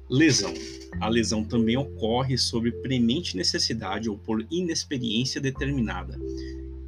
Lesão. 0.09 0.53
A 0.99 1.07
lesão 1.07 1.43
também 1.43 1.77
ocorre 1.77 2.37
sob 2.37 2.71
premente 2.81 3.37
necessidade 3.37 4.09
ou 4.09 4.17
por 4.17 4.45
inexperiência 4.49 5.41
determinada, 5.41 6.17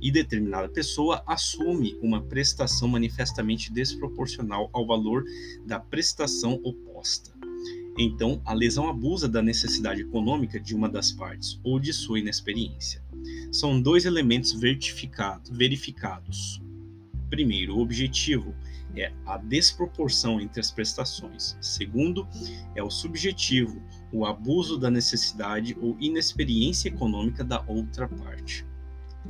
e 0.01 0.11
determinada 0.11 0.69
pessoa 0.69 1.23
assume 1.25 1.97
uma 2.01 2.21
prestação 2.21 2.87
manifestamente 2.87 3.71
desproporcional 3.71 4.69
ao 4.71 4.85
valor 4.85 5.23
da 5.65 5.79
prestação 5.79 6.59
oposta. 6.63 7.36
Então, 7.97 8.39
a 8.45 8.53
lesão 8.53 8.87
abusa 8.87 9.27
da 9.27 9.41
necessidade 9.41 10.01
econômica 10.01 10.59
de 10.59 10.75
uma 10.75 10.87
das 10.87 11.11
partes 11.11 11.59
ou 11.63 11.79
de 11.79 11.91
sua 11.91 12.19
inexperiência. 12.19 13.03
São 13.51 13.81
dois 13.81 14.05
elementos 14.05 14.53
verificados. 15.51 16.61
Primeiro, 17.29 17.75
o 17.75 17.81
objetivo 17.81 18.53
é 18.95 19.11
a 19.25 19.37
desproporção 19.37 20.39
entre 20.39 20.59
as 20.59 20.71
prestações. 20.71 21.57
Segundo, 21.59 22.27
é 22.75 22.83
o 22.83 22.89
subjetivo, 22.89 23.81
o 24.11 24.25
abuso 24.25 24.77
da 24.77 24.89
necessidade 24.89 25.75
ou 25.81 25.97
inexperiência 25.99 26.89
econômica 26.89 27.43
da 27.43 27.63
outra 27.67 28.07
parte. 28.07 28.65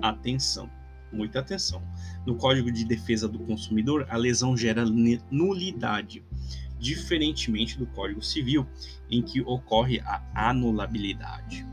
Atenção, 0.02 0.70
muita 1.12 1.40
atenção. 1.40 1.82
No 2.26 2.36
Código 2.36 2.72
de 2.72 2.86
Defesa 2.86 3.28
do 3.28 3.40
Consumidor, 3.40 4.06
a 4.10 4.18
lesão 4.18 4.56
gera 4.56 4.86
nulidade, 5.32 6.24
diferentemente 6.80 7.78
do 7.78 7.86
Código 7.88 8.22
Civil, 8.22 8.66
em 9.10 9.22
que 9.22 9.42
ocorre 9.42 10.00
a 10.02 10.22
anulabilidade. 10.34 11.66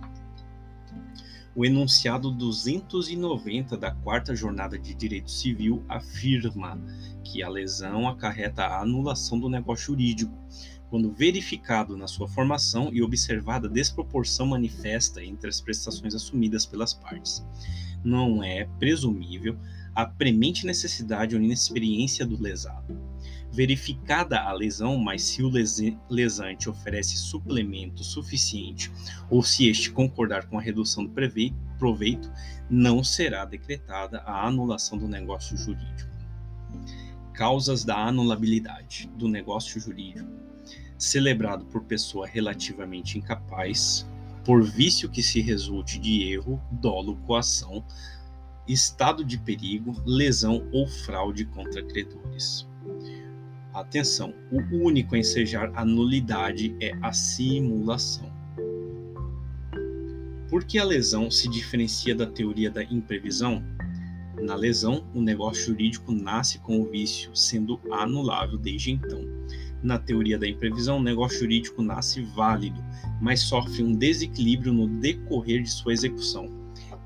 O 1.57 1.65
enunciado 1.65 2.33
290 2.33 3.77
da 3.77 3.93
Quarta 3.93 4.35
Jornada 4.35 4.77
de 4.77 4.93
Direito 4.93 5.31
Civil 5.31 5.85
afirma 5.89 6.81
que 7.23 7.43
a 7.43 7.49
lesão 7.49 8.09
acarreta 8.09 8.65
a 8.65 8.83
anulação 8.83 9.39
do 9.39 9.49
negócio 9.49 9.87
jurídico, 9.87 10.37
quando 10.91 11.13
verificado 11.13 11.97
na 11.97 12.09
sua 12.09 12.27
formação 12.27 12.91
e 12.93 13.03
observada 13.03 13.69
a 13.69 13.71
desproporção 13.71 14.47
manifesta 14.47 15.23
entre 15.25 15.49
as 15.49 15.61
prestações 15.61 16.15
assumidas 16.15 16.67
pelas 16.67 16.93
partes 16.93 17.45
não 18.05 18.45
é 18.45 18.69
presumível 18.79 19.57
a 19.95 20.05
premente 20.05 20.67
necessidade 20.67 21.35
ou 21.35 21.41
inexperiência 21.41 22.27
do 22.27 22.41
lesado. 22.41 23.14
Verificada 23.55 24.41
a 24.41 24.53
lesão, 24.53 24.99
mas 24.99 25.23
se 25.23 25.41
o 25.41 25.49
lesante 26.11 26.69
oferece 26.69 27.17
suplemento 27.17 28.03
suficiente 28.03 28.91
ou 29.31 29.45
se 29.45 29.69
este 29.69 29.93
concordar 29.93 30.49
com 30.49 30.59
a 30.59 30.61
redução 30.61 31.05
do 31.05 31.13
proveito, 31.79 32.33
não 32.69 33.05
será 33.05 33.45
decretada 33.45 34.19
a 34.27 34.45
anulação 34.45 34.99
do 34.99 35.07
negócio 35.07 35.57
jurídico. 35.57 36.11
Causas 37.33 37.85
da 37.85 37.97
anulabilidade 37.97 39.09
do 39.17 39.29
negócio 39.29 39.81
jurídico. 39.81 40.29
Celebrado 40.99 41.65
por 41.67 41.85
pessoa 41.85 42.27
relativamente 42.27 43.19
incapaz, 43.19 44.05
por 44.45 44.65
vício 44.65 45.09
que 45.09 45.23
se 45.23 45.41
resulte 45.41 46.01
de 46.01 46.25
erro, 46.25 46.61
dolo, 46.73 47.15
coação, 47.19 47.85
estado 48.67 49.25
de 49.25 49.39
perigo, 49.39 49.95
lesão 50.05 50.69
ou 50.73 50.89
fraude 50.89 51.45
contra 51.45 51.85
credores. 51.85 52.67
Atenção, 53.75 54.33
o 54.51 54.87
único 54.87 55.15
a 55.15 55.19
ensejar 55.19 55.71
a 55.75 55.85
nulidade 55.85 56.75
é 56.81 56.93
a 57.03 57.13
simulação. 57.13 58.33
Por 60.49 60.65
que 60.65 60.79
a 60.79 60.85
lesão 60.85 61.31
se 61.31 61.49
diferencia 61.49 62.15
da 62.15 62.27
teoria 62.27 62.71
da 62.71 62.85
imprevisão? 62.85 63.63
Na 64.41 64.55
lesão, 64.55 65.05
o 65.13 65.21
negócio 65.21 65.67
jurídico 65.67 66.13
nasce 66.13 66.59
com 66.61 66.81
o 66.81 66.91
vício, 66.91 67.35
sendo 67.35 67.81
anulável 67.91 68.57
desde 68.57 68.93
então 68.93 69.25
na 69.85 69.99
teoria 69.99 70.39
da 70.39 70.49
imprevisão, 70.49 70.97
o 70.97 71.03
negócio 71.03 71.41
jurídico 71.41 71.83
nasce 71.83 72.23
válido, 72.23 72.83
mas 73.21 73.41
sofre 73.41 73.83
um 73.83 73.95
desequilíbrio 73.95 74.73
no 74.73 74.89
decorrer 74.89 75.63
de 75.63 75.71
sua 75.71 75.93
execução. 75.93 76.51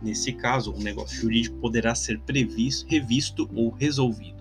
Nesse 0.01 0.33
caso, 0.33 0.73
o 0.73 0.79
negócio 0.79 1.21
jurídico 1.21 1.59
poderá 1.59 1.93
ser 1.97 2.21
previsto, 2.21 2.89
revisto 2.89 3.51
ou 3.53 3.71
resolvido. 3.71 4.38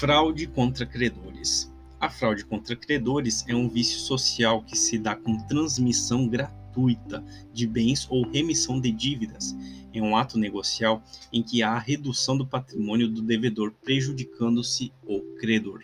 Fraude 0.00 0.46
contra 0.46 0.86
credores. 0.86 1.70
A 2.00 2.08
fraude 2.08 2.42
contra 2.42 2.74
credores 2.74 3.44
é 3.46 3.54
um 3.54 3.68
vício 3.68 3.98
social 3.98 4.62
que 4.62 4.74
se 4.74 4.96
dá 4.96 5.14
com 5.14 5.46
transmissão 5.46 6.26
gratuita 6.26 7.22
de 7.52 7.66
bens 7.66 8.06
ou 8.08 8.26
remissão 8.26 8.80
de 8.80 8.90
dívidas 8.90 9.54
é 9.92 10.00
um 10.00 10.16
ato 10.16 10.38
negocial 10.38 11.02
em 11.30 11.42
que 11.42 11.62
há 11.62 11.72
a 11.72 11.78
redução 11.78 12.34
do 12.34 12.46
patrimônio 12.46 13.08
do 13.08 13.20
devedor, 13.20 13.74
prejudicando-se 13.84 14.90
o 15.06 15.20
credor. 15.38 15.82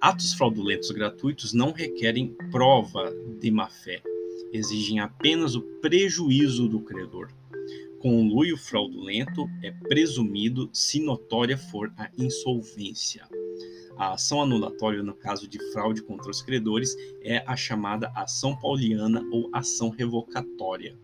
Atos 0.00 0.32
fraudulentos 0.32 0.92
gratuitos 0.92 1.52
não 1.52 1.72
requerem 1.72 2.32
prova 2.52 3.12
de 3.40 3.50
má-fé, 3.50 4.02
exigem 4.52 5.00
apenas 5.00 5.56
o 5.56 5.62
prejuízo 5.80 6.68
do 6.68 6.78
credor. 6.78 7.28
Conluio 8.08 8.56
fraudulento 8.56 9.50
é 9.64 9.72
presumido 9.72 10.70
se 10.72 11.00
notória 11.00 11.58
for 11.58 11.92
a 11.96 12.08
insolvência. 12.16 13.28
A 13.98 14.12
ação 14.12 14.40
anulatória 14.42 15.02
no 15.02 15.12
caso 15.12 15.48
de 15.48 15.58
fraude 15.72 16.02
contra 16.02 16.30
os 16.30 16.40
credores 16.40 16.94
é 17.20 17.42
a 17.44 17.56
chamada 17.56 18.12
ação 18.14 18.54
pauliana 18.60 19.28
ou 19.32 19.50
ação 19.52 19.90
revocatória. 19.90 20.96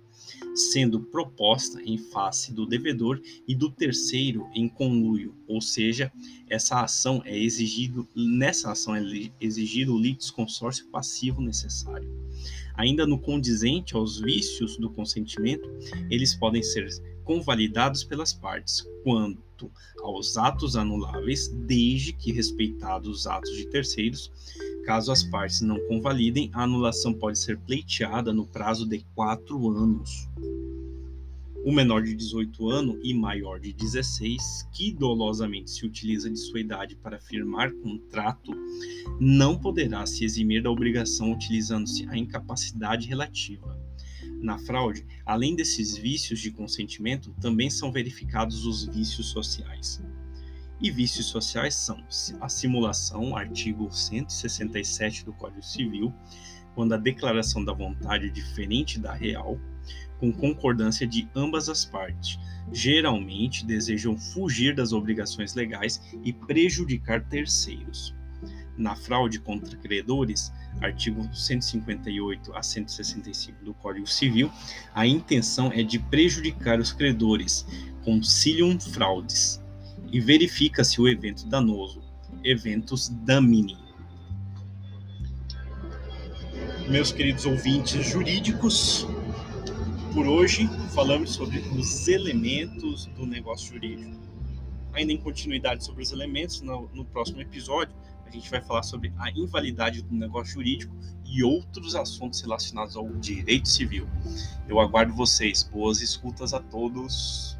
sendo 0.54 1.00
proposta 1.00 1.82
em 1.82 1.98
face 1.98 2.52
do 2.52 2.64
devedor 2.64 3.20
e 3.48 3.54
do 3.54 3.68
terceiro 3.68 4.48
em 4.54 4.68
conluio, 4.68 5.34
ou 5.48 5.60
seja, 5.60 6.12
essa 6.48 6.82
ação 6.82 7.20
é 7.24 7.36
exigido 7.36 8.06
nessa 8.14 8.70
ação 8.70 8.94
é 8.94 9.02
exigido 9.40 9.92
o 9.92 9.98
litisconsórcio 9.98 10.86
passivo 10.86 11.40
necessário. 11.40 12.08
Ainda 12.74 13.06
no 13.06 13.18
condizente 13.18 13.94
aos 13.94 14.20
vícios 14.20 14.76
do 14.76 14.90
consentimento, 14.90 15.68
eles 16.10 16.34
podem 16.34 16.62
ser 16.62 16.88
convalidados 17.24 18.02
pelas 18.02 18.32
partes 18.32 18.86
quanto 19.04 19.70
aos 20.02 20.36
atos 20.36 20.76
anuláveis, 20.76 21.48
desde 21.48 22.12
que 22.12 22.32
respeitados 22.32 23.20
os 23.20 23.26
atos 23.26 23.56
de 23.56 23.66
terceiros. 23.66 24.30
Caso 24.84 25.12
as 25.12 25.22
partes 25.22 25.60
não 25.60 25.78
convalidem, 25.86 26.50
a 26.52 26.64
anulação 26.64 27.14
pode 27.14 27.38
ser 27.38 27.58
pleiteada 27.58 28.32
no 28.32 28.46
prazo 28.46 28.86
de 28.86 29.04
quatro 29.14 29.70
anos. 29.70 30.28
O 31.64 31.72
menor 31.72 32.02
de 32.02 32.14
18 32.14 32.70
anos 32.70 32.98
e 33.02 33.14
maior 33.14 33.60
de 33.60 33.72
16, 33.72 34.68
que 34.72 34.92
dolosamente 34.92 35.70
se 35.70 35.86
utiliza 35.86 36.28
de 36.28 36.36
sua 36.36 36.60
idade 36.60 36.96
para 36.96 37.20
firmar 37.20 37.72
contrato, 37.72 38.52
não 39.20 39.56
poderá 39.56 40.04
se 40.06 40.24
eximir 40.24 40.62
da 40.62 40.70
obrigação 40.70 41.32
utilizando-se 41.32 42.08
a 42.08 42.16
incapacidade 42.16 43.06
relativa 43.06 43.80
na 44.42 44.58
fraude, 44.58 45.06
além 45.24 45.54
desses 45.54 45.96
vícios 45.96 46.40
de 46.40 46.50
consentimento, 46.50 47.32
também 47.40 47.70
são 47.70 47.92
verificados 47.92 48.66
os 48.66 48.84
vícios 48.84 49.28
sociais. 49.28 50.02
E 50.80 50.90
vícios 50.90 51.26
sociais 51.26 51.76
são 51.76 52.04
a 52.40 52.48
simulação, 52.48 53.36
artigo 53.36 53.88
167 53.92 55.24
do 55.24 55.32
Código 55.32 55.62
Civil, 55.62 56.12
quando 56.74 56.92
a 56.92 56.96
declaração 56.96 57.64
da 57.64 57.72
vontade 57.72 58.26
é 58.26 58.30
diferente 58.30 58.98
da 58.98 59.12
real, 59.12 59.60
com 60.18 60.32
concordância 60.32 61.06
de 61.06 61.28
ambas 61.34 61.68
as 61.68 61.84
partes, 61.84 62.38
geralmente 62.72 63.66
desejam 63.66 64.16
fugir 64.16 64.74
das 64.74 64.92
obrigações 64.92 65.54
legais 65.54 66.00
e 66.22 66.32
prejudicar 66.32 67.24
terceiros. 67.24 68.14
Na 68.76 68.96
fraude 68.96 69.38
contra 69.38 69.76
credores, 69.76 70.52
artigo 70.80 71.28
158 71.34 72.54
a 72.54 72.62
165 72.62 73.64
do 73.64 73.74
Código 73.74 74.06
Civil, 74.06 74.50
a 74.94 75.06
intenção 75.06 75.70
é 75.72 75.82
de 75.82 75.98
prejudicar 75.98 76.80
os 76.80 76.92
credores, 76.92 77.66
concilium 78.04 78.78
fraudes, 78.80 79.62
e 80.10 80.20
verifica-se 80.20 81.00
o 81.00 81.08
evento 81.08 81.46
danoso, 81.46 82.02
eventos 82.44 83.08
damini. 83.08 83.76
Meus 86.88 87.12
queridos 87.12 87.46
ouvintes 87.46 88.06
jurídicos, 88.06 89.06
por 90.12 90.26
hoje 90.26 90.68
falamos 90.94 91.32
sobre 91.32 91.58
os 91.58 92.06
elementos 92.06 93.06
do 93.16 93.26
negócio 93.26 93.72
jurídico. 93.72 94.12
Ainda 94.92 95.12
em 95.12 95.16
continuidade 95.16 95.84
sobre 95.84 96.02
os 96.02 96.12
elementos, 96.12 96.60
no, 96.60 96.90
no 96.92 97.04
próximo 97.04 97.40
episódio, 97.40 97.94
a 98.26 98.30
gente 98.30 98.50
vai 98.50 98.60
falar 98.60 98.82
sobre 98.82 99.10
a 99.18 99.30
invalidade 99.30 100.02
do 100.02 100.14
negócio 100.14 100.54
jurídico 100.54 100.94
e 101.24 101.42
outros 101.42 101.94
assuntos 101.94 102.42
relacionados 102.42 102.94
ao 102.94 103.08
direito 103.14 103.68
civil. 103.68 104.06
Eu 104.68 104.80
aguardo 104.80 105.14
vocês. 105.14 105.62
Boas 105.62 106.02
escutas 106.02 106.52
a 106.52 106.60
todos. 106.60 107.58